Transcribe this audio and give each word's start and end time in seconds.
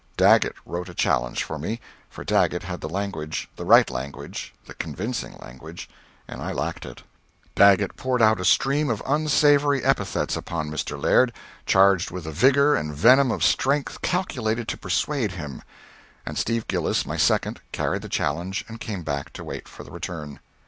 Daggett 0.17 0.55
wrote 0.65 0.89
a 0.89 0.95
challenge 0.95 1.43
for 1.43 1.59
me, 1.59 1.79
for 2.09 2.23
Daggett 2.23 2.63
had 2.63 2.81
the 2.81 2.89
language 2.89 3.47
the 3.55 3.65
right 3.65 3.87
language 3.87 4.51
the 4.65 4.73
convincing 4.73 5.37
language 5.39 5.87
and 6.27 6.41
I 6.41 6.53
lacked 6.53 6.87
it. 6.87 7.03
Daggett 7.53 7.95
poured 7.97 8.19
out 8.19 8.39
a 8.39 8.43
stream 8.45 8.89
of 8.89 9.03
unsavory 9.05 9.83
epithets 9.83 10.35
upon 10.35 10.71
Mr. 10.71 10.99
Laird, 10.99 11.31
charged 11.67 12.09
with 12.09 12.25
a 12.25 12.31
vigor 12.31 12.73
and 12.73 12.95
venom 12.95 13.29
of 13.29 13.41
a 13.41 13.45
strength 13.45 14.01
calculated 14.01 14.67
to 14.69 14.75
persuade 14.77 15.33
him; 15.33 15.61
and 16.25 16.35
Steve 16.35 16.67
Gillis, 16.67 17.05
my 17.05 17.15
second, 17.15 17.61
carried 17.71 18.01
the 18.01 18.09
challenge 18.09 18.65
and 18.67 18.79
came 18.79 19.03
back 19.03 19.31
to 19.33 19.43
wait 19.43 19.67
for 19.67 19.83
the 19.83 19.91
return. 19.91 20.39